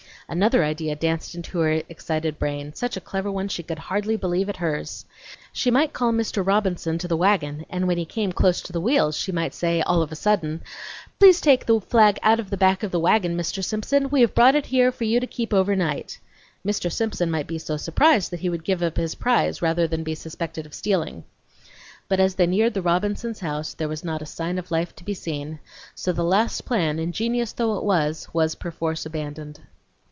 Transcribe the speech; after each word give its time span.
Another 0.27 0.63
idea 0.63 0.95
danced 0.95 1.35
into 1.35 1.59
her 1.59 1.83
excited 1.89 2.39
brain; 2.39 2.73
such 2.73 2.95
a 2.95 3.01
clever 3.01 3.29
one 3.29 3.49
she 3.49 3.63
could 3.63 3.77
hardly 3.79 4.15
believe 4.15 4.47
it 4.47 4.55
hers. 4.55 5.03
She 5.51 5.69
might 5.69 5.91
call 5.91 6.13
Mr. 6.13 6.45
Robinson 6.47 6.97
to 6.99 7.07
the 7.09 7.17
wagon, 7.17 7.65
and 7.69 7.85
when 7.85 7.97
he 7.97 8.05
came 8.05 8.31
close 8.31 8.61
to 8.61 8.71
the 8.71 8.79
wheels 8.79 9.17
she 9.17 9.33
might 9.33 9.53
say, 9.53 9.81
"all 9.81 10.01
of 10.01 10.09
a 10.09 10.15
sudden": 10.15 10.61
"Please 11.19 11.41
take 11.41 11.65
the 11.65 11.81
flag 11.81 12.17
out 12.23 12.39
of 12.39 12.49
the 12.49 12.55
back 12.55 12.81
of 12.81 12.91
the 12.91 12.99
wagon, 13.01 13.35
Mr. 13.35 13.57
Robinson. 13.73 14.09
We 14.09 14.21
have 14.21 14.33
brought 14.33 14.55
it 14.55 14.67
here 14.67 14.89
for 14.89 15.03
you 15.03 15.19
to 15.19 15.27
keep 15.27 15.53
overnight." 15.53 16.17
Mr. 16.65 16.89
Simpson 16.89 17.29
might 17.29 17.47
be 17.47 17.57
so 17.59 17.75
surprised 17.75 18.31
that 18.31 18.39
he 18.39 18.47
would 18.47 18.63
give 18.63 18.81
up 18.81 18.95
his 18.95 19.15
prize 19.15 19.61
rather 19.61 19.85
than 19.85 20.01
be 20.01 20.15
suspected 20.15 20.65
of 20.65 20.73
stealing. 20.73 21.25
But 22.07 22.21
as 22.21 22.35
they 22.35 22.47
neared 22.47 22.73
the 22.73 22.81
Robinsons' 22.81 23.41
house 23.41 23.73
there 23.73 23.89
was 23.89 24.05
not 24.05 24.21
a 24.21 24.25
sign 24.25 24.57
of 24.57 24.71
life 24.71 24.95
to 24.95 25.03
be 25.03 25.13
seen; 25.13 25.59
so 25.93 26.13
the 26.13 26.23
last 26.23 26.63
plan, 26.63 26.99
ingenious 26.99 27.51
though 27.51 27.75
it 27.77 27.83
was, 27.83 28.29
was 28.31 28.55
perforce 28.55 29.05
abandoned. 29.05 29.59